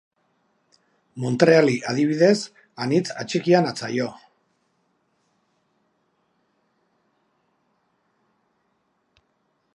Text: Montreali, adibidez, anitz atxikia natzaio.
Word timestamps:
Montreali, 1.23 1.75
adibidez, 1.91 2.33
anitz 2.85 3.03
atxikia 3.25 3.61
natzaio. 3.67 4.09